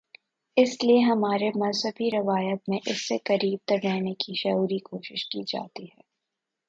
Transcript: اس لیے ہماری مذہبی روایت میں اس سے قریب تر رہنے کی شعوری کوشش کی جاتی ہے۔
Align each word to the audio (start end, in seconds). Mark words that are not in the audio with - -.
اس 0.57 0.83
لیے 0.83 0.99
ہماری 0.99 1.49
مذہبی 1.55 2.09
روایت 2.11 2.69
میں 2.69 2.79
اس 2.85 3.07
سے 3.07 3.17
قریب 3.17 3.59
تر 3.65 3.75
رہنے 3.83 4.13
کی 4.13 4.33
شعوری 4.35 4.79
کوشش 4.79 5.25
کی 5.25 5.43
جاتی 5.47 5.85
ہے۔ 5.85 6.01